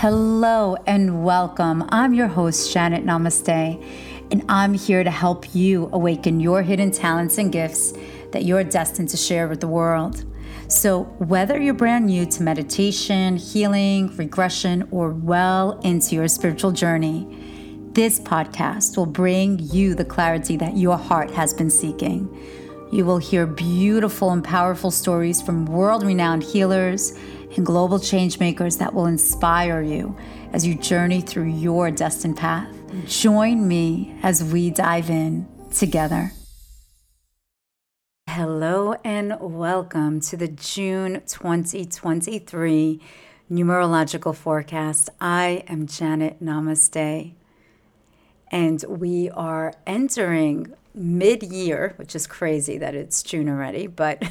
Hello 0.00 0.76
and 0.86 1.24
welcome. 1.24 1.84
I'm 1.88 2.14
your 2.14 2.28
host, 2.28 2.72
Janet 2.72 3.04
Namaste, 3.04 3.84
and 4.30 4.44
I'm 4.48 4.72
here 4.72 5.02
to 5.02 5.10
help 5.10 5.56
you 5.56 5.90
awaken 5.92 6.38
your 6.38 6.62
hidden 6.62 6.92
talents 6.92 7.36
and 7.36 7.50
gifts 7.50 7.94
that 8.30 8.44
you're 8.44 8.62
destined 8.62 9.08
to 9.08 9.16
share 9.16 9.48
with 9.48 9.60
the 9.60 9.66
world. 9.66 10.24
So, 10.68 11.02
whether 11.18 11.60
you're 11.60 11.74
brand 11.74 12.06
new 12.06 12.26
to 12.26 12.44
meditation, 12.44 13.38
healing, 13.38 14.16
regression, 14.16 14.86
or 14.92 15.10
well 15.10 15.80
into 15.80 16.14
your 16.14 16.28
spiritual 16.28 16.70
journey, 16.70 17.26
this 17.90 18.20
podcast 18.20 18.96
will 18.96 19.06
bring 19.06 19.58
you 19.58 19.96
the 19.96 20.04
clarity 20.04 20.56
that 20.58 20.76
your 20.76 20.96
heart 20.96 21.32
has 21.32 21.52
been 21.52 21.70
seeking. 21.70 22.32
You 22.92 23.04
will 23.04 23.18
hear 23.18 23.46
beautiful 23.46 24.30
and 24.30 24.44
powerful 24.44 24.92
stories 24.92 25.42
from 25.42 25.66
world 25.66 26.04
renowned 26.04 26.44
healers 26.44 27.18
and 27.56 27.64
global 27.64 27.98
changemakers 27.98 28.78
that 28.78 28.94
will 28.94 29.06
inspire 29.06 29.82
you 29.82 30.16
as 30.52 30.66
you 30.66 30.74
journey 30.74 31.20
through 31.20 31.48
your 31.48 31.90
destined 31.90 32.36
path. 32.36 32.68
Join 33.06 33.66
me 33.66 34.16
as 34.22 34.42
we 34.42 34.70
dive 34.70 35.10
in 35.10 35.46
together. 35.72 36.32
Hello 38.28 38.94
and 39.04 39.36
welcome 39.40 40.20
to 40.20 40.36
the 40.36 40.48
June 40.48 41.22
2023 41.26 43.00
numerological 43.50 44.34
forecast. 44.34 45.10
I 45.20 45.64
am 45.66 45.86
Janet 45.86 46.42
Namaste, 46.42 47.34
and 48.50 48.82
we 48.88 49.30
are 49.30 49.74
entering 49.86 50.74
mid 50.94 51.42
year, 51.42 51.94
which 51.96 52.14
is 52.14 52.26
crazy 52.26 52.78
that 52.78 52.94
it's 52.94 53.22
June 53.22 53.48
already, 53.48 53.86
but 53.86 54.22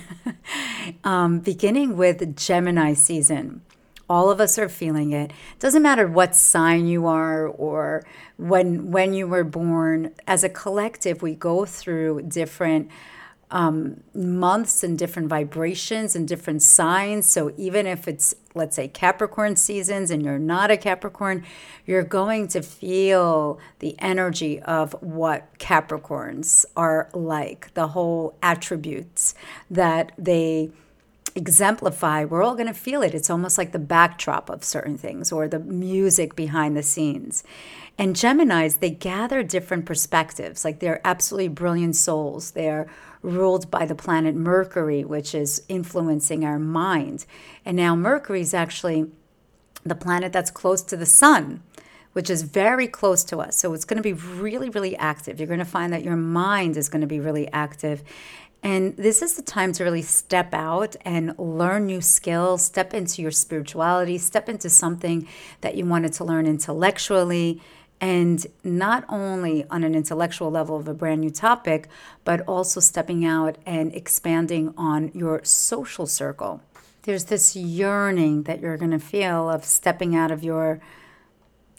um, 1.03 1.39
beginning 1.39 1.97
with 1.97 2.35
Gemini 2.35 2.93
season. 2.93 3.61
All 4.09 4.29
of 4.29 4.39
us 4.39 4.57
are 4.57 4.69
feeling 4.69 5.11
it. 5.11 5.31
Doesn't 5.59 5.83
matter 5.83 6.07
what 6.07 6.33
sign 6.33 6.87
you 6.87 7.07
are 7.07 7.45
or 7.45 8.05
when 8.37 8.91
when 8.91 9.13
you 9.13 9.27
were 9.27 9.43
born. 9.43 10.13
As 10.25 10.45
a 10.45 10.49
collective, 10.49 11.21
we 11.21 11.35
go 11.35 11.65
through 11.65 12.21
different 12.21 12.89
um, 13.49 14.03
months 14.13 14.83
and 14.83 14.97
different 14.97 15.29
vibrations 15.29 16.15
and 16.15 16.27
different 16.27 16.61
signs. 16.61 17.25
So 17.25 17.53
even 17.57 17.87
if 17.87 18.07
it's, 18.07 18.35
let's 18.53 18.75
say, 18.75 18.87
Capricorn 18.89 19.55
seasons 19.55 20.11
and 20.11 20.23
you're 20.23 20.39
not 20.39 20.69
a 20.69 20.77
Capricorn, 20.77 21.45
you're 21.85 22.03
going 22.03 22.49
to 22.49 22.61
feel 22.61 23.57
the 23.79 23.95
energy 23.99 24.59
of 24.61 24.93
what 25.01 25.57
Capricorns 25.59 26.65
are 26.75 27.09
like, 27.13 27.73
the 27.73 27.89
whole 27.89 28.35
attributes 28.43 29.33
that 29.71 30.11
they 30.17 30.71
exemplify. 31.33 32.25
We're 32.25 32.43
all 32.43 32.55
going 32.55 32.67
to 32.67 32.73
feel 32.73 33.01
it. 33.01 33.13
It's 33.13 33.29
almost 33.29 33.57
like 33.57 33.71
the 33.71 33.79
backdrop 33.79 34.49
of 34.49 34.63
certain 34.63 34.97
things 34.97 35.31
or 35.31 35.47
the 35.47 35.59
music 35.59 36.35
behind 36.35 36.75
the 36.75 36.83
scenes. 36.83 37.43
And 37.97 38.15
Geminis, 38.15 38.79
they 38.79 38.89
gather 38.89 39.41
different 39.43 39.85
perspectives. 39.85 40.65
Like 40.65 40.79
they're 40.79 41.01
absolutely 41.05 41.47
brilliant 41.49 41.95
souls. 41.95 42.51
They're 42.51 42.87
ruled 43.21 43.69
by 43.71 43.85
the 43.85 43.95
planet 43.95 44.35
Mercury, 44.35 45.03
which 45.03 45.33
is 45.33 45.63
influencing 45.67 46.43
our 46.43 46.59
mind. 46.59 47.25
And 47.65 47.77
now 47.77 47.95
Mercury 47.95 48.41
is 48.41 48.53
actually 48.53 49.09
the 49.83 49.95
planet 49.95 50.33
that's 50.33 50.51
close 50.51 50.81
to 50.83 50.97
the 50.97 51.05
sun, 51.05 51.63
which 52.13 52.29
is 52.29 52.43
very 52.43 52.87
close 52.87 53.23
to 53.25 53.39
us. 53.39 53.55
So 53.55 53.73
it's 53.73 53.85
going 53.85 53.97
to 53.97 54.03
be 54.03 54.13
really, 54.13 54.69
really 54.69 54.95
active. 54.97 55.39
You're 55.39 55.47
going 55.47 55.59
to 55.59 55.65
find 55.65 55.93
that 55.93 56.03
your 56.03 56.15
mind 56.15 56.77
is 56.77 56.89
going 56.89 57.01
to 57.01 57.07
be 57.07 57.19
really 57.19 57.47
active. 57.51 58.03
And 58.63 58.97
this 58.97 59.21
is 59.21 59.35
the 59.35 59.43
time 59.43 59.71
to 59.73 59.83
really 59.83 60.01
step 60.01 60.53
out 60.53 60.95
and 61.05 61.37
learn 61.37 61.85
new 61.85 62.01
skills, 62.01 62.65
step 62.65 62.93
into 62.93 63.21
your 63.21 63.31
spirituality, 63.31 64.17
step 64.17 64.49
into 64.49 64.69
something 64.69 65.27
that 65.61 65.75
you 65.75 65.85
wanted 65.85 66.13
to 66.13 66.23
learn 66.23 66.47
intellectually, 66.47 67.61
and 67.99 68.45
not 68.63 69.03
only 69.09 69.65
on 69.69 69.83
an 69.83 69.95
intellectual 69.95 70.51
level 70.51 70.77
of 70.77 70.87
a 70.87 70.93
brand 70.93 71.21
new 71.21 71.29
topic, 71.29 71.87
but 72.23 72.41
also 72.41 72.79
stepping 72.79 73.25
out 73.25 73.57
and 73.65 73.93
expanding 73.95 74.73
on 74.77 75.11
your 75.13 75.43
social 75.43 76.05
circle. 76.05 76.61
There's 77.03 77.25
this 77.25 77.55
yearning 77.55 78.43
that 78.43 78.59
you're 78.59 78.77
going 78.77 78.91
to 78.91 78.99
feel 78.99 79.49
of 79.49 79.63
stepping 79.63 80.15
out 80.15 80.29
of 80.29 80.43
your 80.43 80.79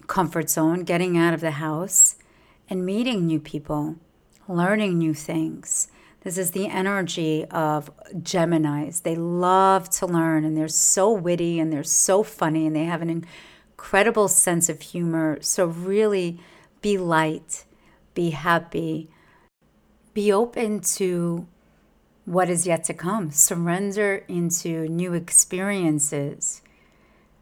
comfort 0.07 0.51
zone, 0.51 0.85
getting 0.85 1.17
out 1.19 1.35
of 1.35 1.41
the 1.41 1.53
house, 1.53 2.17
and 2.69 2.85
meeting 2.85 3.27
new 3.27 3.39
people, 3.39 3.97
learning 4.49 4.99
new 4.99 5.15
things. 5.15 5.89
This 6.23 6.37
is 6.37 6.51
the 6.51 6.67
energy 6.67 7.45
of 7.47 7.91
Geminis. 8.15 9.03
They 9.03 9.15
love 9.15 9.89
to 9.91 10.07
learn 10.07 10.45
and 10.45 10.57
they're 10.57 10.67
so 10.69 11.13
witty 11.13 11.61
and 11.61 11.73
they're 11.73 11.85
so 11.85 12.23
funny 12.23 12.67
and 12.67 12.75
they 12.75 12.85
have 12.85 13.03
an 13.03 13.25
incredible 13.79 14.27
sense 14.27 14.69
of 14.69 14.81
humor. 14.81 15.39
So, 15.41 15.67
really 15.67 16.41
be 16.83 16.99
light, 16.99 17.65
be 18.13 18.31
happy, 18.31 19.09
be 20.13 20.33
open 20.33 20.81
to 20.81 21.47
what 22.25 22.51
is 22.51 22.67
yet 22.67 22.83
to 22.85 22.95
come. 22.95 23.31
Surrender 23.31 24.25
into 24.27 24.89
new 24.89 25.15
experiences. 25.15 26.61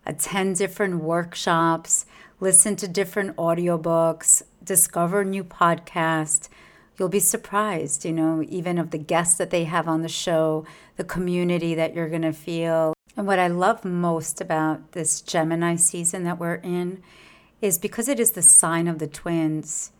Attend 0.04 0.56
different 0.56 1.02
workshops, 1.02 2.04
listen 2.38 2.76
to 2.76 2.86
different 2.86 3.34
audiobooks, 3.36 4.42
discover 4.62 5.24
new 5.24 5.42
podcasts. 5.42 6.50
You'll 6.98 7.08
be 7.08 7.18
surprised, 7.18 8.04
you 8.04 8.12
know, 8.12 8.42
even 8.46 8.78
of 8.78 8.90
the 8.90 8.98
guests 8.98 9.38
that 9.38 9.50
they 9.50 9.64
have 9.64 9.88
on 9.88 10.02
the 10.02 10.08
show, 10.08 10.66
the 10.96 11.04
community 11.04 11.74
that 11.74 11.94
you're 11.94 12.10
going 12.10 12.22
to 12.22 12.32
feel. 12.32 12.95
And 13.16 13.26
what 13.26 13.38
I 13.38 13.46
love 13.46 13.84
most 13.84 14.40
about 14.40 14.92
this 14.92 15.22
Gemini 15.22 15.76
season 15.76 16.24
that 16.24 16.38
we're 16.38 16.56
in 16.56 17.02
is 17.62 17.78
because 17.78 18.08
it 18.08 18.20
is 18.20 18.32
the 18.32 18.42
sign 18.42 18.86
of 18.86 18.98
the 18.98 19.06
twins, 19.06 19.92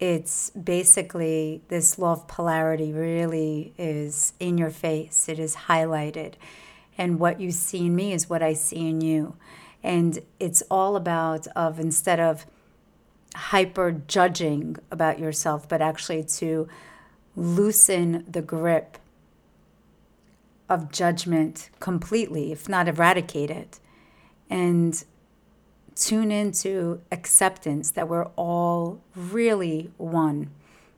it's 0.00 0.50
basically 0.50 1.62
this 1.68 1.98
law 1.98 2.12
of 2.12 2.26
polarity 2.26 2.92
really 2.92 3.72
is 3.78 4.32
in 4.40 4.58
your 4.58 4.70
face, 4.70 5.28
it 5.28 5.38
is 5.38 5.54
highlighted. 5.68 6.34
And 6.98 7.20
what 7.20 7.40
you 7.40 7.52
see 7.52 7.86
in 7.86 7.94
me 7.94 8.12
is 8.12 8.28
what 8.28 8.42
I 8.42 8.54
see 8.54 8.88
in 8.88 9.00
you. 9.00 9.36
And 9.82 10.18
it's 10.40 10.62
all 10.70 10.96
about 10.96 11.46
of 11.48 11.78
instead 11.78 12.18
of 12.18 12.46
hyper 13.34 13.92
judging 13.92 14.76
about 14.90 15.18
yourself, 15.18 15.68
but 15.68 15.80
actually 15.80 16.24
to 16.24 16.68
loosen 17.36 18.24
the 18.28 18.42
grip 18.42 18.98
of 20.70 20.90
judgment 20.90 21.68
completely, 21.80 22.52
if 22.52 22.68
not 22.68 22.88
eradicate 22.88 23.50
it, 23.50 23.80
and 24.48 25.04
tune 25.96 26.30
into 26.30 27.02
acceptance 27.12 27.90
that 27.90 28.08
we're 28.08 28.28
all 28.36 29.02
really 29.14 29.90
one. 29.98 30.50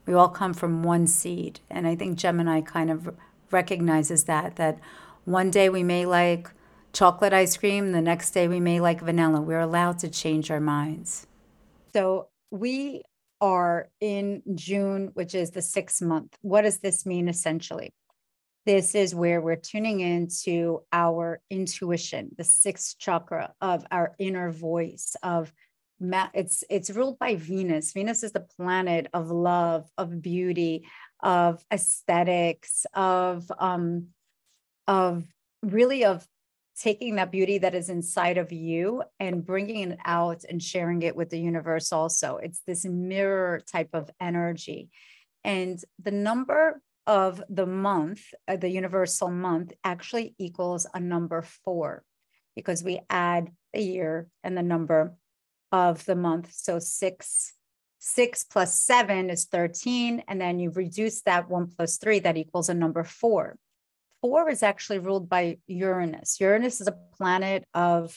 We 0.06 0.14
all 0.14 0.28
come 0.28 0.54
from 0.54 0.82
one 0.82 1.06
seed. 1.06 1.60
And 1.70 1.86
I 1.86 1.96
think 1.96 2.18
Gemini 2.18 2.60
kind 2.60 2.90
of 2.90 3.14
recognizes 3.50 4.24
that, 4.24 4.56
that 4.56 4.78
one 5.24 5.50
day 5.50 5.68
we 5.68 5.82
may 5.82 6.06
like 6.06 6.50
chocolate 6.92 7.32
ice 7.32 7.56
cream, 7.56 7.92
the 7.92 8.02
next 8.02 8.32
day 8.32 8.46
we 8.46 8.60
may 8.60 8.80
like 8.80 9.00
vanilla. 9.00 9.40
We're 9.40 9.60
allowed 9.60 9.98
to 10.00 10.08
change 10.08 10.50
our 10.50 10.60
minds. 10.60 11.26
So 11.94 12.28
we 12.50 13.02
are 13.40 13.88
in 14.00 14.42
June, 14.54 15.10
which 15.14 15.34
is 15.34 15.50
the 15.50 15.62
sixth 15.62 16.02
month. 16.02 16.36
What 16.42 16.62
does 16.62 16.78
this 16.78 17.06
mean 17.06 17.28
essentially? 17.28 17.90
This 18.64 18.94
is 18.94 19.14
where 19.14 19.40
we're 19.40 19.56
tuning 19.56 20.00
into 20.00 20.82
our 20.92 21.40
intuition, 21.50 22.30
the 22.36 22.44
sixth 22.44 22.96
chakra 22.98 23.52
of 23.60 23.84
our 23.90 24.14
inner 24.18 24.50
voice 24.50 25.16
of 25.22 25.52
it's 26.34 26.64
it's 26.68 26.90
ruled 26.90 27.18
by 27.18 27.36
Venus. 27.36 27.92
Venus 27.92 28.24
is 28.24 28.32
the 28.32 28.40
planet 28.40 29.06
of 29.14 29.30
love, 29.30 29.88
of 29.96 30.20
beauty, 30.20 30.84
of 31.22 31.64
aesthetics, 31.72 32.86
of 32.94 33.50
um 33.58 34.08
of 34.88 35.24
really 35.62 36.04
of 36.04 36.26
taking 36.76 37.16
that 37.16 37.30
beauty 37.30 37.58
that 37.58 37.74
is 37.74 37.88
inside 37.88 38.38
of 38.38 38.50
you 38.50 39.02
and 39.20 39.44
bringing 39.44 39.92
it 39.92 39.98
out 40.04 40.42
and 40.48 40.62
sharing 40.62 41.02
it 41.02 41.14
with 41.14 41.30
the 41.30 41.38
universe 41.38 41.92
also. 41.92 42.38
It's 42.38 42.62
this 42.66 42.84
mirror 42.84 43.60
type 43.70 43.90
of 43.92 44.10
energy. 44.20 44.90
And 45.44 45.78
the 46.02 46.10
number 46.10 46.80
of 47.06 47.42
the 47.48 47.66
month, 47.66 48.22
uh, 48.46 48.56
the 48.56 48.68
universal 48.68 49.30
month, 49.30 49.72
actually 49.84 50.34
equals 50.38 50.86
a 50.94 51.00
number 51.00 51.42
four 51.42 52.04
because 52.54 52.82
we 52.82 53.00
add 53.10 53.50
the 53.72 53.82
year 53.82 54.28
and 54.44 54.56
the 54.56 54.62
number 54.62 55.14
of 55.70 56.04
the 56.04 56.14
month. 56.14 56.52
So 56.52 56.78
six, 56.78 57.54
six 57.98 58.44
plus 58.44 58.80
seven 58.80 59.30
is 59.30 59.46
13. 59.46 60.22
And 60.28 60.40
then 60.40 60.58
you 60.58 60.70
reduce 60.70 61.22
that 61.22 61.48
one 61.48 61.68
plus 61.68 61.96
three, 61.96 62.18
that 62.20 62.36
equals 62.36 62.68
a 62.68 62.74
number 62.74 63.04
four. 63.04 63.56
Four 64.20 64.50
is 64.50 64.62
actually 64.62 64.98
ruled 64.98 65.28
by 65.28 65.58
Uranus. 65.66 66.40
Uranus 66.40 66.80
is 66.80 66.86
a 66.86 66.98
planet 67.16 67.64
of 67.74 68.16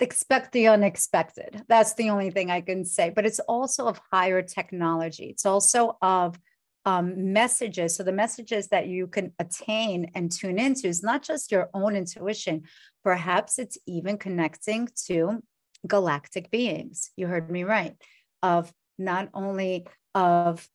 expect 0.00 0.52
the 0.52 0.68
unexpected. 0.68 1.62
That's 1.68 1.94
the 1.94 2.10
only 2.10 2.30
thing 2.30 2.50
I 2.50 2.60
can 2.60 2.84
say. 2.84 3.10
But 3.10 3.26
it's 3.26 3.40
also 3.40 3.86
of 3.86 4.00
higher 4.12 4.42
technology. 4.42 5.26
It's 5.26 5.46
also 5.46 5.96
of 6.02 6.38
um, 6.84 7.32
messages. 7.32 7.96
So 7.96 8.02
the 8.02 8.12
messages 8.12 8.68
that 8.68 8.88
you 8.88 9.06
can 9.06 9.32
attain 9.38 10.10
and 10.14 10.30
tune 10.30 10.58
into 10.58 10.88
is 10.88 11.02
not 11.02 11.22
just 11.22 11.50
your 11.50 11.70
own 11.72 11.96
intuition. 11.96 12.64
Perhaps 13.02 13.58
it's 13.58 13.78
even 13.86 14.18
connecting 14.18 14.88
to 15.06 15.42
galactic 15.86 16.50
beings. 16.50 17.10
You 17.16 17.26
heard 17.26 17.50
me 17.50 17.64
right. 17.64 17.96
Of 18.42 18.72
not 18.98 19.30
only 19.32 19.86
of 20.14 20.68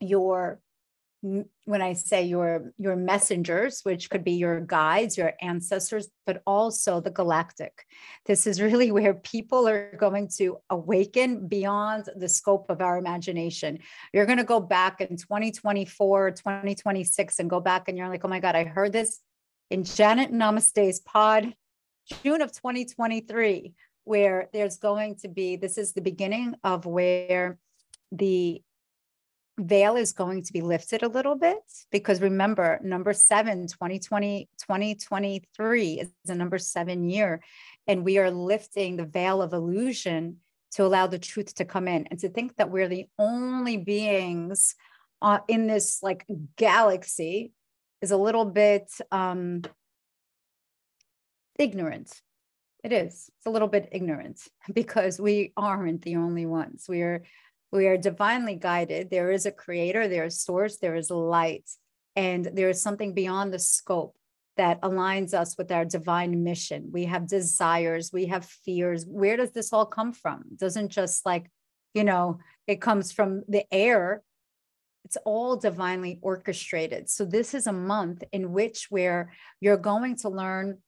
your 0.00 0.60
when 1.24 1.80
I 1.80 1.94
say 1.94 2.24
your 2.24 2.72
your 2.76 2.96
messengers, 2.96 3.80
which 3.82 4.10
could 4.10 4.24
be 4.24 4.32
your 4.32 4.60
guides, 4.60 5.16
your 5.16 5.32
ancestors, 5.40 6.10
but 6.26 6.42
also 6.46 7.00
the 7.00 7.10
galactic. 7.10 7.86
This 8.26 8.46
is 8.46 8.60
really 8.68 8.92
where 8.92 9.14
people 9.14 9.66
are 9.66 9.96
going 9.98 10.28
to 10.36 10.58
awaken 10.68 11.48
beyond 11.48 12.10
the 12.14 12.28
scope 12.28 12.66
of 12.68 12.82
our 12.82 12.98
imagination. 12.98 13.78
You're 14.12 14.26
going 14.26 14.38
to 14.38 14.44
go 14.44 14.60
back 14.60 15.00
in 15.00 15.16
2024, 15.16 16.32
2026, 16.32 17.38
and 17.38 17.48
go 17.48 17.60
back 17.60 17.88
and 17.88 17.96
you're 17.96 18.10
like, 18.10 18.24
oh 18.24 18.28
my 18.28 18.40
God, 18.40 18.54
I 18.54 18.64
heard 18.64 18.92
this 18.92 19.20
in 19.70 19.84
Janet 19.84 20.30
Namaste's 20.30 21.00
pod, 21.00 21.54
June 22.22 22.42
of 22.42 22.52
2023, 22.52 23.72
where 24.04 24.50
there's 24.52 24.76
going 24.76 25.16
to 25.16 25.28
be, 25.28 25.56
this 25.56 25.78
is 25.78 25.94
the 25.94 26.02
beginning 26.02 26.54
of 26.62 26.84
where 26.84 27.58
the 28.12 28.62
veil 29.58 29.96
is 29.96 30.12
going 30.12 30.42
to 30.42 30.52
be 30.52 30.60
lifted 30.60 31.02
a 31.02 31.08
little 31.08 31.36
bit 31.36 31.62
because 31.92 32.20
remember 32.20 32.80
number 32.82 33.12
seven 33.12 33.68
2020 33.68 34.48
2023 34.58 36.00
is 36.00 36.10
the 36.24 36.34
number 36.34 36.58
seven 36.58 37.08
year 37.08 37.40
and 37.86 38.04
we 38.04 38.18
are 38.18 38.30
lifting 38.30 38.96
the 38.96 39.04
veil 39.04 39.40
of 39.40 39.52
illusion 39.52 40.38
to 40.74 40.84
allow 40.84 41.06
the 41.06 41.18
truth 41.18 41.54
to 41.54 41.64
come 41.64 41.86
in. 41.86 42.06
And 42.10 42.18
to 42.20 42.28
think 42.28 42.56
that 42.56 42.70
we're 42.70 42.88
the 42.88 43.06
only 43.18 43.76
beings 43.76 44.74
uh, 45.22 45.38
in 45.48 45.66
this 45.66 46.02
like 46.02 46.26
galaxy 46.56 47.52
is 48.02 48.10
a 48.10 48.16
little 48.16 48.44
bit 48.44 48.90
um 49.10 49.62
ignorant. 51.58 52.20
It 52.82 52.92
is. 52.92 53.30
It's 53.36 53.46
a 53.46 53.50
little 53.50 53.68
bit 53.68 53.88
ignorant 53.92 54.40
because 54.74 55.20
we 55.20 55.52
aren't 55.56 56.02
the 56.02 56.16
only 56.16 56.44
ones. 56.44 56.86
We 56.88 57.02
are 57.02 57.22
we 57.74 57.88
are 57.88 57.96
divinely 57.96 58.54
guided. 58.54 59.10
There 59.10 59.32
is 59.32 59.46
a 59.46 59.52
creator, 59.52 60.06
there 60.06 60.24
is 60.24 60.40
source, 60.40 60.76
there 60.76 60.94
is 60.94 61.10
light, 61.10 61.68
and 62.14 62.44
there 62.54 62.68
is 62.70 62.80
something 62.80 63.12
beyond 63.12 63.52
the 63.52 63.58
scope 63.58 64.16
that 64.56 64.80
aligns 64.82 65.34
us 65.34 65.58
with 65.58 65.72
our 65.72 65.84
divine 65.84 66.44
mission. 66.44 66.90
We 66.92 67.06
have 67.06 67.26
desires, 67.26 68.10
we 68.12 68.26
have 68.26 68.44
fears. 68.44 69.04
Where 69.04 69.36
does 69.36 69.50
this 69.50 69.72
all 69.72 69.86
come 69.86 70.12
from? 70.12 70.44
It 70.52 70.60
doesn't 70.60 70.90
just 70.90 71.26
like, 71.26 71.50
you 71.92 72.04
know, 72.04 72.38
it 72.68 72.80
comes 72.80 73.10
from 73.10 73.42
the 73.48 73.64
air. 73.74 74.22
It's 75.04 75.18
all 75.24 75.56
divinely 75.56 76.20
orchestrated. 76.22 77.10
So 77.10 77.24
this 77.24 77.54
is 77.54 77.66
a 77.66 77.72
month 77.72 78.22
in 78.30 78.52
which 78.52 78.86
where 78.88 79.32
you're 79.60 79.76
going 79.76 80.16
to 80.18 80.28
learn 80.28 80.78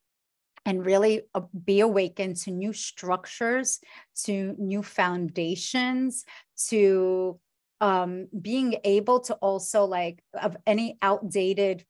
and 0.67 0.85
really 0.85 1.23
uh, 1.35 1.41
be 1.65 1.81
awakened 1.81 2.37
to 2.37 2.51
new 2.51 2.73
structures, 2.73 3.81
to 4.25 4.55
new 4.59 4.83
foundations, 4.83 6.25
to 6.69 7.39
um, 7.81 8.29
being 8.41 8.77
able 8.85 9.21
to 9.21 9.35
also 9.35 9.85
like 9.85 10.23
of 10.41 10.57
any 10.67 10.99
outdated 11.01 11.85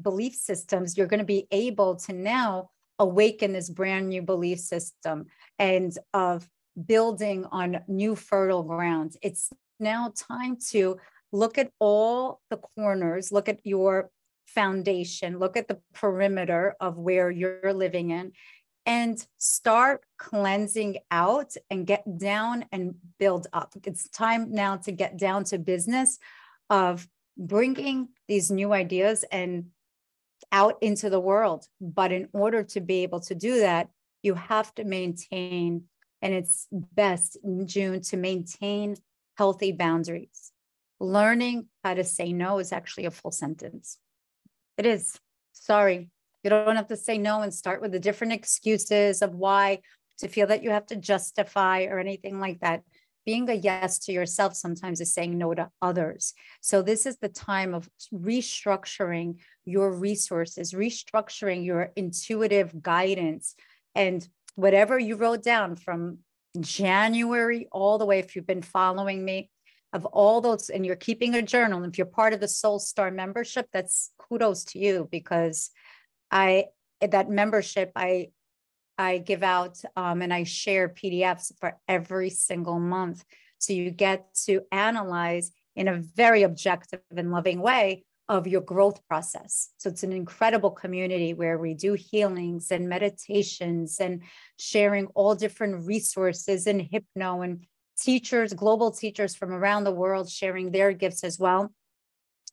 belief 0.00 0.34
systems, 0.34 0.96
you're 0.96 1.06
going 1.06 1.18
to 1.18 1.24
be 1.24 1.46
able 1.50 1.96
to 1.96 2.12
now 2.12 2.70
awaken 2.98 3.52
this 3.52 3.68
brand 3.68 4.08
new 4.08 4.22
belief 4.22 4.58
system 4.58 5.26
and 5.58 5.96
of 6.12 6.48
building 6.86 7.44
on 7.52 7.80
new 7.86 8.16
fertile 8.16 8.62
grounds. 8.62 9.16
It's 9.22 9.50
now 9.78 10.12
time 10.16 10.56
to 10.70 10.98
look 11.32 11.58
at 11.58 11.70
all 11.78 12.40
the 12.50 12.58
corners, 12.76 13.32
look 13.32 13.48
at 13.48 13.58
your 13.64 14.10
foundation, 14.46 15.38
look 15.38 15.56
at 15.56 15.68
the 15.68 15.80
perimeter 15.94 16.76
of 16.80 16.98
where 16.98 17.30
you're 17.30 17.72
living 17.72 18.10
in, 18.10 18.32
and 18.86 19.26
start 19.38 20.04
cleansing 20.18 20.98
out 21.10 21.54
and 21.70 21.86
get 21.86 22.18
down 22.18 22.66
and 22.70 22.94
build 23.18 23.46
up. 23.52 23.74
It's 23.84 24.08
time 24.10 24.52
now 24.52 24.76
to 24.76 24.92
get 24.92 25.16
down 25.16 25.44
to 25.44 25.58
business 25.58 26.18
of 26.68 27.08
bringing 27.36 28.08
these 28.28 28.50
new 28.50 28.72
ideas 28.72 29.24
and 29.32 29.66
out 30.52 30.76
into 30.82 31.08
the 31.10 31.20
world. 31.20 31.66
But 31.80 32.12
in 32.12 32.28
order 32.32 32.62
to 32.62 32.80
be 32.80 33.02
able 33.02 33.20
to 33.20 33.34
do 33.34 33.60
that, 33.60 33.88
you 34.22 34.34
have 34.34 34.74
to 34.74 34.84
maintain, 34.84 35.84
and 36.22 36.34
it's 36.34 36.66
best 36.70 37.36
in 37.42 37.66
June 37.66 38.02
to 38.02 38.16
maintain 38.16 38.96
healthy 39.36 39.72
boundaries. 39.72 40.52
Learning 41.00 41.68
how 41.82 41.94
to 41.94 42.04
say 42.04 42.32
no 42.32 42.58
is 42.58 42.72
actually 42.72 43.06
a 43.06 43.10
full 43.10 43.30
sentence. 43.30 43.98
It 44.76 44.86
is. 44.86 45.18
Sorry. 45.52 46.10
You 46.42 46.50
don't 46.50 46.76
have 46.76 46.88
to 46.88 46.96
say 46.96 47.16
no 47.16 47.40
and 47.40 47.54
start 47.54 47.80
with 47.80 47.92
the 47.92 47.98
different 47.98 48.32
excuses 48.32 49.22
of 49.22 49.34
why 49.34 49.80
to 50.18 50.28
feel 50.28 50.46
that 50.48 50.62
you 50.62 50.70
have 50.70 50.86
to 50.86 50.96
justify 50.96 51.84
or 51.84 51.98
anything 51.98 52.38
like 52.38 52.60
that. 52.60 52.82
Being 53.24 53.48
a 53.48 53.54
yes 53.54 53.98
to 54.00 54.12
yourself 54.12 54.54
sometimes 54.54 55.00
is 55.00 55.14
saying 55.14 55.38
no 55.38 55.54
to 55.54 55.70
others. 55.80 56.34
So, 56.60 56.82
this 56.82 57.06
is 57.06 57.16
the 57.16 57.30
time 57.30 57.72
of 57.72 57.88
restructuring 58.12 59.36
your 59.64 59.90
resources, 59.90 60.72
restructuring 60.72 61.64
your 61.64 61.90
intuitive 61.96 62.82
guidance, 62.82 63.54
and 63.94 64.28
whatever 64.56 64.98
you 64.98 65.16
wrote 65.16 65.42
down 65.42 65.76
from 65.76 66.18
January 66.60 67.66
all 67.72 67.96
the 67.96 68.04
way, 68.04 68.18
if 68.18 68.36
you've 68.36 68.46
been 68.46 68.62
following 68.62 69.24
me, 69.24 69.50
of 69.94 70.04
all 70.06 70.40
those, 70.40 70.68
and 70.68 70.84
you're 70.84 70.96
keeping 70.96 71.34
a 71.36 71.42
journal. 71.42 71.84
If 71.84 71.96
you're 71.96 72.06
part 72.06 72.34
of 72.34 72.40
the 72.40 72.48
Soul 72.48 72.80
Star 72.80 73.10
membership, 73.10 73.68
that's 73.72 74.10
kudos 74.18 74.64
to 74.64 74.78
you 74.78 75.08
because 75.10 75.70
I 76.30 76.66
that 77.00 77.30
membership 77.30 77.92
I 77.96 78.28
I 78.98 79.18
give 79.18 79.42
out 79.42 79.80
um, 79.96 80.20
and 80.20 80.34
I 80.34 80.44
share 80.44 80.88
PDFs 80.88 81.52
for 81.60 81.78
every 81.88 82.30
single 82.30 82.78
month. 82.78 83.24
So 83.58 83.72
you 83.72 83.90
get 83.90 84.34
to 84.46 84.62
analyze 84.70 85.52
in 85.76 85.88
a 85.88 85.96
very 85.96 86.42
objective 86.42 87.00
and 87.16 87.30
loving 87.30 87.60
way 87.60 88.04
of 88.28 88.46
your 88.46 88.60
growth 88.60 89.06
process. 89.06 89.70
So 89.78 89.90
it's 89.90 90.02
an 90.02 90.12
incredible 90.12 90.70
community 90.70 91.34
where 91.34 91.58
we 91.58 91.74
do 91.74 91.94
healings 91.94 92.70
and 92.70 92.88
meditations 92.88 94.00
and 94.00 94.22
sharing 94.58 95.06
all 95.08 95.34
different 95.34 95.86
resources 95.86 96.66
and 96.66 96.80
hypno 96.80 97.42
and 97.42 97.66
teachers, 97.98 98.52
global 98.52 98.90
teachers 98.90 99.34
from 99.34 99.52
around 99.52 99.84
the 99.84 99.92
world 99.92 100.28
sharing 100.28 100.70
their 100.70 100.92
gifts 100.92 101.24
as 101.24 101.38
well. 101.38 101.72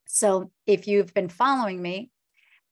So 0.08 0.52
if 0.66 0.88
you've 0.88 1.14
been 1.14 1.30
following 1.30 1.82
me, 1.82 2.12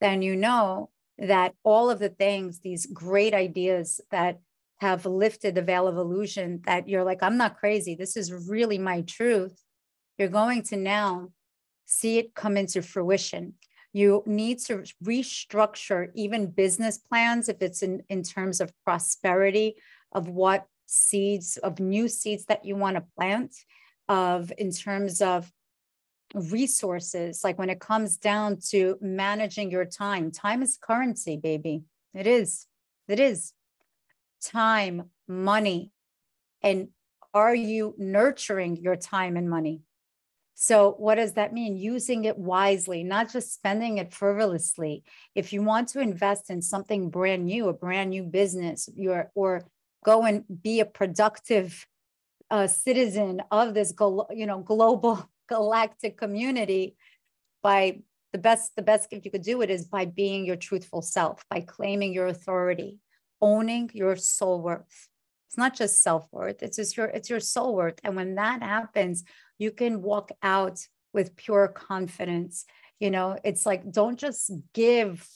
then 0.01 0.21
you 0.21 0.35
know 0.35 0.89
that 1.17 1.53
all 1.63 1.89
of 1.89 1.99
the 1.99 2.09
things, 2.09 2.59
these 2.59 2.85
great 2.85 3.33
ideas 3.33 4.01
that 4.11 4.39
have 4.79 5.05
lifted 5.05 5.55
the 5.55 5.61
veil 5.61 5.87
of 5.87 5.97
illusion, 5.97 6.61
that 6.65 6.87
you're 6.87 7.03
like, 7.03 7.21
I'm 7.21 7.37
not 7.37 7.57
crazy. 7.57 7.95
This 7.95 8.15
is 8.15 8.49
really 8.49 8.77
my 8.77 9.01
truth. 9.01 9.61
You're 10.17 10.29
going 10.29 10.63
to 10.63 10.77
now 10.77 11.29
see 11.85 12.17
it 12.17 12.35
come 12.35 12.55
into 12.55 12.81
fruition. 12.81 13.55
You 13.91 14.23
need 14.25 14.59
to 14.59 14.83
restructure 15.03 16.09
even 16.13 16.51
business 16.51 16.97
plans 16.97 17.49
if 17.49 17.61
it's 17.61 17.81
in, 17.81 18.03
in 18.09 18.23
terms 18.23 18.61
of 18.61 18.71
prosperity, 18.85 19.75
of 20.11 20.27
what 20.27 20.65
seeds, 20.89 21.57
of 21.57 21.79
new 21.79 22.07
seeds 22.07 22.45
that 22.45 22.65
you 22.65 22.75
want 22.75 22.95
to 22.95 23.03
plant, 23.15 23.55
of 24.07 24.51
in 24.57 24.71
terms 24.71 25.21
of 25.21 25.51
resources 26.33 27.43
like 27.43 27.57
when 27.57 27.69
it 27.69 27.79
comes 27.79 28.17
down 28.17 28.57
to 28.69 28.97
managing 29.01 29.71
your 29.71 29.85
time. 29.85 30.31
Time 30.31 30.61
is 30.61 30.77
currency 30.77 31.37
baby. 31.37 31.83
It 32.13 32.27
is. 32.27 32.65
It 33.07 33.19
is. 33.19 33.53
Time 34.41 35.09
money 35.27 35.91
and 36.61 36.89
are 37.33 37.53
you 37.53 37.93
nurturing 37.97 38.77
your 38.77 38.95
time 38.95 39.37
and 39.37 39.49
money? 39.49 39.81
So 40.55 40.95
what 40.97 41.15
does 41.15 41.33
that 41.33 41.53
mean? 41.53 41.77
Using 41.77 42.25
it 42.25 42.37
wisely 42.37 43.03
not 43.03 43.31
just 43.31 43.53
spending 43.53 43.99
it 43.99 44.13
frivolously. 44.13 45.03
If 45.35 45.53
you 45.53 45.61
want 45.63 45.89
to 45.89 45.99
invest 45.99 46.49
in 46.49 46.61
something 46.61 47.09
brand 47.09 47.45
new 47.45 47.69
a 47.69 47.73
brand 47.73 48.09
new 48.09 48.23
business 48.23 48.89
your 48.95 49.31
or 49.35 49.63
go 50.03 50.23
and 50.23 50.43
be 50.61 50.79
a 50.79 50.85
productive 50.85 51.85
uh, 52.51 52.67
citizen 52.67 53.41
of 53.51 53.73
this 53.73 53.93
you 54.31 54.45
know 54.45 54.59
global 54.59 55.29
galactic 55.49 56.17
community 56.17 56.95
by 57.61 57.99
the 58.31 58.37
best 58.37 58.75
the 58.75 58.81
best 58.81 59.09
gift 59.09 59.25
you 59.25 59.31
could 59.31 59.43
do 59.43 59.61
it 59.61 59.69
is 59.69 59.85
by 59.85 60.05
being 60.05 60.45
your 60.45 60.55
truthful 60.55 61.01
self 61.01 61.43
by 61.49 61.61
claiming 61.61 62.13
your 62.13 62.27
authority 62.27 62.99
owning 63.41 63.89
your 63.93 64.17
soul 64.17 64.61
worth. 64.61 65.07
It's 65.47 65.57
not 65.57 65.75
just 65.75 66.03
self-worth 66.03 66.61
it's 66.61 66.77
just 66.77 66.97
your 66.97 67.07
it's 67.07 67.29
your 67.29 67.39
soul 67.39 67.75
worth. 67.75 67.99
And 68.03 68.15
when 68.15 68.35
that 68.35 68.61
happens 68.61 69.23
you 69.57 69.71
can 69.71 70.01
walk 70.01 70.31
out 70.41 70.79
with 71.13 71.35
pure 71.35 71.67
confidence. 71.67 72.65
You 72.99 73.11
know 73.11 73.37
it's 73.43 73.65
like 73.65 73.91
don't 73.91 74.19
just 74.19 74.51
give 74.73 75.27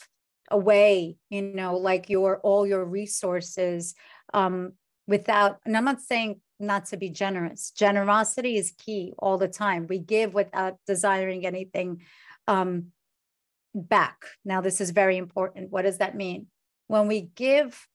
away 0.52 1.18
you 1.30 1.42
know 1.42 1.78
like 1.78 2.10
your 2.10 2.40
all 2.42 2.68
your 2.68 2.86
resources 2.86 3.96
um 4.34 4.74
without 5.08 5.60
and 5.66 5.76
i'm 5.76 5.86
not 5.86 6.02
saying 6.02 6.40
not 6.64 6.86
to 6.86 6.98
be 6.98 7.10
generous. 7.10 7.72
Generosity 7.72 8.58
is 8.58 8.74
key 8.78 9.14
all 9.20 9.38
the 9.38 9.48
time. 9.48 9.88
We 9.88 10.00
give 10.00 10.34
without 10.34 10.78
desiring 10.88 11.46
anything 11.46 12.02
um, 12.48 12.88
back. 13.76 14.26
Now, 14.44 14.62
this 14.62 14.82
is 14.82 14.92
very 14.92 15.18
important. 15.18 15.72
What 15.72 15.84
does 15.84 16.00
that 16.00 16.16
mean? 16.16 16.48
When 16.88 17.08
we 17.08 17.22
give 17.36 17.88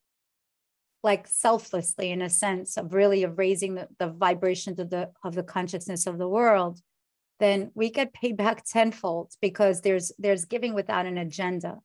like 1.04 1.28
selflessly 1.28 2.10
in 2.10 2.22
a 2.22 2.30
sense 2.30 2.76
of 2.76 2.92
really 2.92 3.22
of 3.22 3.38
raising 3.38 3.76
the, 3.76 3.88
the 3.98 4.08
vibrations 4.08 4.80
of 4.80 4.90
the 4.90 5.10
of 5.22 5.34
the 5.34 5.44
consciousness 5.44 6.06
of 6.06 6.18
the 6.18 6.28
world, 6.28 6.80
then 7.38 7.70
we 7.74 7.90
get 7.90 8.12
paid 8.12 8.36
back 8.36 8.64
tenfold 8.64 9.32
because 9.40 9.80
there's 9.80 10.10
there's 10.18 10.44
giving 10.44 10.74
without 10.74 11.06
an 11.06 11.18
agenda. 11.18 11.78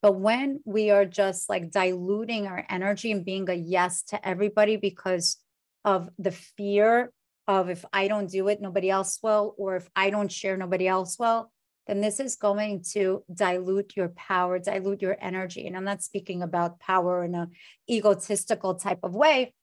But 0.00 0.12
when 0.12 0.60
we 0.64 0.90
are 0.90 1.04
just 1.04 1.48
like 1.48 1.70
diluting 1.70 2.46
our 2.46 2.64
energy 2.68 3.10
and 3.10 3.24
being 3.24 3.48
a 3.50 3.54
yes 3.54 4.02
to 4.04 4.28
everybody 4.28 4.76
because 4.76 5.38
of 5.84 6.08
the 6.18 6.30
fear 6.30 7.12
of 7.48 7.70
if 7.70 7.84
I 7.92 8.08
don't 8.08 8.30
do 8.30 8.48
it, 8.48 8.60
nobody 8.60 8.90
else 8.90 9.18
will, 9.22 9.54
or 9.58 9.76
if 9.76 9.88
I 9.96 10.10
don't 10.10 10.30
share, 10.30 10.56
nobody 10.56 10.86
else 10.86 11.18
will, 11.18 11.50
then 11.86 12.00
this 12.00 12.20
is 12.20 12.36
going 12.36 12.84
to 12.92 13.24
dilute 13.32 13.96
your 13.96 14.10
power, 14.10 14.58
dilute 14.58 15.00
your 15.00 15.16
energy. 15.20 15.66
And 15.66 15.76
I'm 15.76 15.84
not 15.84 16.02
speaking 16.02 16.42
about 16.42 16.78
power 16.78 17.24
in 17.24 17.34
an 17.34 17.50
egotistical 17.90 18.74
type 18.74 19.00
of 19.02 19.14
way. 19.14 19.54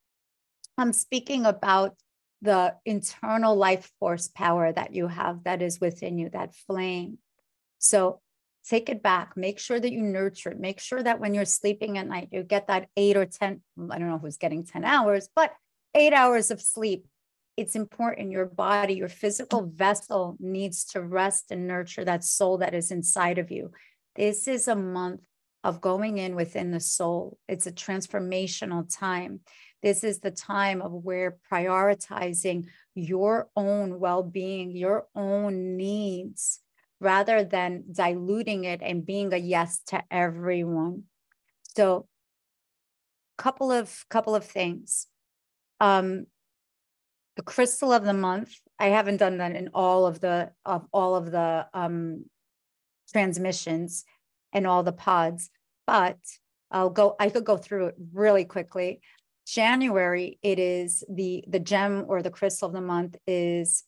I'm 0.77 0.91
speaking 0.91 1.45
about 1.45 1.95
the 2.41 2.75
internal 2.85 3.55
life 3.55 3.89
force 3.99 4.27
power 4.27 4.71
that 4.71 4.93
you 4.93 5.07
have 5.07 5.43
that 5.43 5.61
is 5.61 5.79
within 5.79 6.17
you, 6.17 6.29
that 6.29 6.55
flame. 6.67 7.19
So 7.77 8.19
take 8.67 8.89
it 8.89 9.03
back. 9.03 9.37
Make 9.37 9.59
sure 9.59 9.79
that 9.79 9.91
you 9.91 10.01
nurture 10.01 10.51
it. 10.51 10.59
Make 10.59 10.79
sure 10.79 11.01
that 11.01 11.19
when 11.19 11.33
you're 11.33 11.45
sleeping 11.45 11.97
at 11.97 12.07
night, 12.07 12.29
you 12.31 12.43
get 12.43 12.67
that 12.67 12.89
eight 12.97 13.15
or 13.15 13.25
10, 13.25 13.61
I 13.89 13.99
don't 13.99 14.09
know 14.09 14.17
who's 14.17 14.37
getting 14.37 14.65
10 14.65 14.83
hours, 14.83 15.29
but 15.35 15.53
eight 15.93 16.13
hours 16.13 16.51
of 16.51 16.61
sleep. 16.61 17.07
It's 17.57 17.75
important. 17.75 18.31
Your 18.31 18.45
body, 18.45 18.95
your 18.95 19.07
physical 19.07 19.65
vessel 19.65 20.35
needs 20.39 20.83
to 20.85 21.01
rest 21.01 21.51
and 21.51 21.67
nurture 21.67 22.03
that 22.03 22.23
soul 22.23 22.57
that 22.57 22.73
is 22.73 22.91
inside 22.91 23.37
of 23.37 23.51
you. 23.51 23.71
This 24.15 24.47
is 24.47 24.67
a 24.67 24.75
month 24.75 25.21
of 25.63 25.81
going 25.81 26.17
in 26.17 26.35
within 26.35 26.71
the 26.71 26.79
soul. 26.79 27.37
It's 27.47 27.65
a 27.65 27.71
transformational 27.71 28.85
time. 28.93 29.39
This 29.81 30.03
is 30.03 30.19
the 30.19 30.31
time 30.31 30.81
of 30.81 30.91
where 30.91 31.37
prioritizing 31.51 32.65
your 32.95 33.49
own 33.55 33.99
well 33.99 34.23
being, 34.23 34.71
your 34.71 35.07
own 35.15 35.77
needs, 35.77 36.59
rather 36.99 37.43
than 37.43 37.83
diluting 37.91 38.63
it 38.63 38.81
and 38.81 39.05
being 39.05 39.33
a 39.33 39.37
yes 39.37 39.81
to 39.87 40.03
everyone. 40.09 41.03
So, 41.75 42.07
couple 43.37 43.71
of 43.71 44.05
couple 44.09 44.35
of 44.35 44.45
things. 44.45 45.07
Um, 45.79 46.25
the 47.35 47.43
crystal 47.43 47.91
of 47.91 48.03
the 48.03 48.13
month. 48.13 48.53
I 48.79 48.87
haven't 48.87 49.17
done 49.17 49.37
that 49.37 49.55
in 49.55 49.69
all 49.73 50.05
of 50.05 50.19
the 50.19 50.51
of 50.65 50.85
all 50.93 51.15
of 51.15 51.31
the 51.31 51.67
um, 51.73 52.25
transmissions 53.11 54.05
and 54.53 54.65
all 54.65 54.83
the 54.83 54.93
pods, 54.93 55.49
but 55.85 56.17
I'll 56.71 56.89
go. 56.89 57.15
I 57.19 57.29
could 57.29 57.45
go 57.45 57.57
through 57.57 57.87
it 57.87 57.95
really 58.13 58.45
quickly. 58.45 59.01
January, 59.45 60.39
it 60.41 60.59
is 60.59 61.03
the 61.09 61.43
the 61.47 61.59
gem 61.59 62.05
or 62.07 62.21
the 62.21 62.31
crystal 62.31 62.67
of 62.67 62.73
the 62.73 62.81
month 62.81 63.15
is 63.27 63.83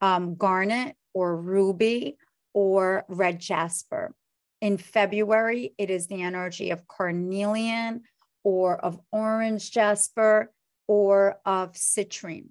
um, 0.00 0.36
garnet 0.36 0.96
or 1.14 1.36
ruby 1.36 2.16
or 2.54 3.04
red 3.08 3.40
jasper. 3.40 4.14
In 4.60 4.76
February, 4.76 5.74
it 5.78 5.90
is 5.90 6.06
the 6.06 6.22
energy 6.22 6.70
of 6.70 6.88
carnelian 6.88 8.02
or 8.42 8.76
of 8.76 8.98
orange 9.12 9.70
jasper 9.70 10.52
or 10.86 11.38
of 11.44 11.72
citrine. 11.74 12.48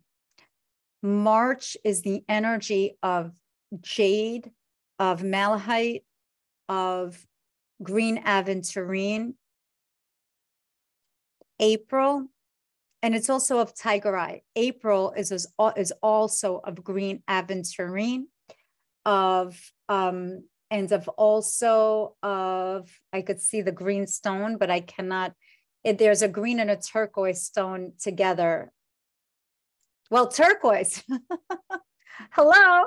March 1.04 1.78
is 1.84 2.02
the 2.02 2.24
energy 2.30 2.98
of 3.04 3.32
jade, 3.82 4.52
of 5.00 5.24
malachite, 5.24 6.04
of 6.70 7.26
green 7.82 8.24
aventurine. 8.24 9.34
April, 11.60 12.28
and 13.02 13.16
it's 13.16 13.30
also 13.30 13.60
of 13.60 13.74
tigerite. 13.74 14.42
April 14.56 15.12
is, 15.18 15.32
is, 15.32 15.48
is 15.76 15.92
also 16.02 16.62
of 16.64 16.84
green 16.84 17.24
aventurine 17.28 18.26
of 19.08 19.58
um, 19.90 20.44
and 20.70 20.92
of 20.92 21.08
also 21.08 22.16
of 22.22 22.92
I 23.14 23.22
could 23.22 23.42
see 23.42 23.62
the 23.62 23.72
green 23.72 24.06
stone, 24.06 24.58
but 24.58 24.70
I 24.70 24.82
cannot. 24.82 25.34
It, 25.84 25.98
there's 25.98 26.22
a 26.22 26.28
green 26.28 26.60
and 26.60 26.70
a 26.70 26.76
turquoise 26.76 27.42
stone 27.42 27.94
together. 28.00 28.72
Well, 30.12 30.28
turquoise. 30.28 31.04
Hello. 32.32 32.84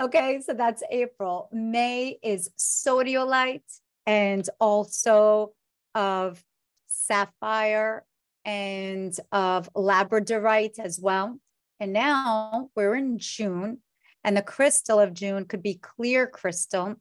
Okay, 0.00 0.40
so 0.44 0.54
that's 0.54 0.82
April. 0.90 1.48
May 1.52 2.18
is 2.22 2.50
sodalite 2.58 3.62
and 4.06 4.48
also 4.58 5.52
of 5.94 6.42
sapphire 6.88 8.04
and 8.44 9.16
of 9.30 9.72
labradorite 9.74 10.78
as 10.78 10.98
well. 11.00 11.38
And 11.78 11.92
now 11.92 12.70
we're 12.74 12.96
in 12.96 13.18
June. 13.18 13.78
And 14.24 14.36
the 14.36 14.42
crystal 14.42 15.00
of 15.00 15.14
June 15.14 15.44
could 15.44 15.62
be 15.62 15.74
clear 15.74 16.26
crystal. 16.26 16.96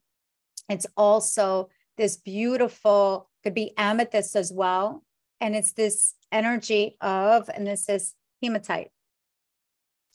It's 0.70 0.88
also 0.96 1.70
this 1.98 2.16
beautiful, 2.18 3.30
could 3.44 3.54
be 3.54 3.74
amethyst 3.78 4.36
as 4.36 4.54
well. 4.54 5.04
And 5.42 5.56
it's 5.56 5.74
this 5.74 6.16
energy 6.32 6.96
of, 7.02 7.50
and 7.54 7.68
this 7.68 7.90
is 7.90 8.14
hematite, 8.42 8.90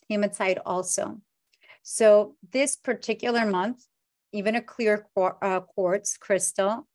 hematite 0.09 0.59
also. 0.65 1.21
So 1.83 2.37
this 2.53 2.77
particular 2.77 3.45
month, 3.45 3.85
even 4.33 4.55
a 4.55 4.63
clear 4.63 5.07
uh, 5.17 5.61
quartz 5.61 6.17
crystal, 6.17 6.87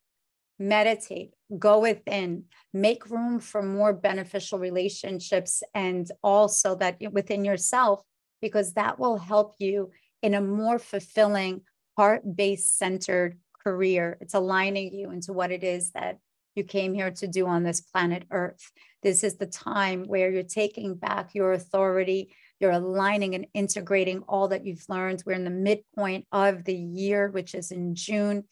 meditate, 0.58 1.34
go 1.58 1.80
within, 1.80 2.46
make 2.74 3.10
room 3.10 3.40
for 3.40 3.62
more 3.62 3.94
beneficial 3.94 4.60
relationships, 4.60 5.64
and 5.74 6.12
also 6.22 6.76
that 6.76 6.98
within 7.12 7.46
yourself, 7.46 8.02
because 8.42 8.74
that 8.74 9.00
will 9.00 9.18
help 9.18 9.56
you 9.60 9.92
in 10.22 10.34
a 10.34 10.42
more 10.42 10.80
fulfilling, 10.80 11.62
heart 11.98 12.22
based 12.36 12.78
centered 12.78 13.38
career. 13.64 14.18
It's 14.22 14.34
aligning 14.34 14.94
you 14.94 15.12
into 15.12 15.34
what 15.34 15.52
it 15.52 15.64
is 15.64 15.92
that 15.92 16.20
you 16.56 16.64
came 16.64 16.94
here 16.94 17.12
to 17.12 17.28
do 17.28 17.48
on 17.48 17.64
this 17.64 17.82
planet 17.82 18.24
Earth. 18.32 18.72
This 19.02 19.24
is 19.24 19.38
the 19.38 19.46
time 19.46 20.04
where 20.06 20.30
you're 20.30 20.44
taking 20.44 20.96
back 20.96 21.34
your 21.34 21.54
authority, 21.54 22.36
you're 22.60 22.72
aligning 22.72 23.36
and 23.36 23.48
integrating 23.54 24.24
all 24.28 24.50
that 24.50 24.66
you've 24.66 24.84
learned. 24.90 25.24
We're 25.26 25.34
in 25.34 25.46
the 25.46 25.52
midpoint 25.52 26.28
of 26.32 26.66
the 26.66 26.76
year, 26.76 27.30
which 27.30 27.56
is 27.56 27.72
in 27.72 27.96
June, 27.96 28.44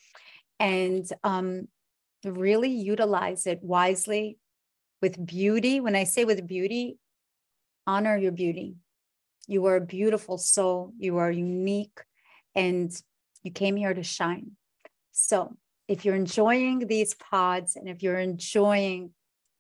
and 0.60 1.06
um, 1.24 1.68
really 2.24 2.70
utilize 2.70 3.46
it 3.46 3.60
wisely 3.62 4.38
with 5.02 5.24
beauty. 5.24 5.80
When 5.80 5.96
I 5.96 6.06
say 6.06 6.24
with 6.24 6.48
beauty, 6.48 6.98
honor 7.86 8.18
your 8.18 8.32
beauty. 8.32 8.76
You 9.48 9.66
are 9.66 9.78
a 9.78 9.82
beautiful 9.82 10.38
soul. 10.38 10.94
You 10.98 11.18
are 11.18 11.32
unique 11.32 12.00
and 12.56 12.92
you 13.44 13.52
came 13.52 13.76
here 13.76 13.94
to 13.94 14.04
shine. 14.04 14.52
So, 15.12 15.56
if 15.88 16.04
you're 16.04 16.16
enjoying 16.16 16.86
these 16.88 17.16
pods 17.16 17.76
and 17.76 17.88
if 17.88 18.04
you're 18.04 18.20
enjoying 18.20 19.12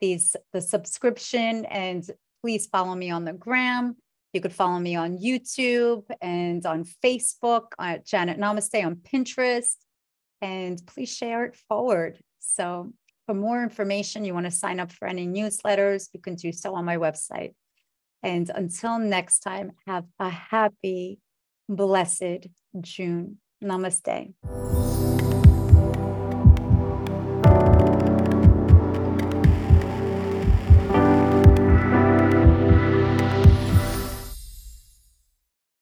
these 0.01 0.36
the 0.53 0.62
subscription 0.62 1.65
and 1.65 2.10
please 2.41 2.67
follow 2.67 2.96
me 2.96 3.10
on 3.10 3.25
the 3.25 3.34
gram 3.34 3.96
you 4.34 4.41
could 4.41 4.53
follow 4.53 4.79
me 4.79 4.96
on 4.96 5.17
youtube 5.17 6.03
and 6.22 6.65
on 6.65 6.86
facebook 7.03 7.72
at 7.79 8.06
janet 8.06 8.39
namaste 8.39 8.86
on 8.86 8.96
pinterest 8.96 9.77
and 10.41 10.86
please 10.86 11.13
share 11.13 11.46
it 11.46 11.56
forward 11.67 12.20
so 12.39 12.91
for 13.25 13.34
more 13.34 13.63
information 13.63 14.24
you 14.24 14.34
want 14.34 14.46
to 14.46 14.51
sign 14.51 14.79
up 14.79 14.91
for 14.91 15.08
any 15.08 15.27
newsletters 15.27 16.10
you 16.13 16.20
can 16.20 16.36
do 16.36 16.51
so 16.51 16.75
on 16.75 16.86
my 16.86 16.98
website 16.98 17.53
and 18.24 18.50
until 18.53 19.00
next 19.00 19.39
time, 19.39 19.71
have 19.86 20.05
a 20.19 20.29
happy, 20.29 21.19
blessed 21.69 22.47
June. 22.81 23.38
Namaste. 23.63 24.33